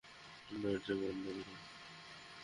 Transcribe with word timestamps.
দরজা 0.53 0.93
বন্ধ 1.01 1.23
কর! 1.27 1.47